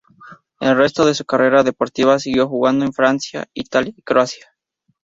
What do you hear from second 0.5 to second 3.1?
El resto de su carrera deportiva siguió jugando en